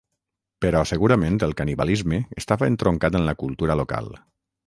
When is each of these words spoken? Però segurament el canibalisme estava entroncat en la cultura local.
Però 0.65 0.79
segurament 0.91 1.35
el 1.47 1.53
canibalisme 1.59 2.19
estava 2.43 2.71
entroncat 2.73 3.17
en 3.21 3.27
la 3.29 3.37
cultura 3.45 3.77
local. 3.83 4.09